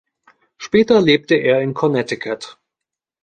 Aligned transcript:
Später 0.57 0.99
lebte 0.99 1.35
er 1.35 1.61
in 1.61 1.75
Connecticut. 1.75 2.57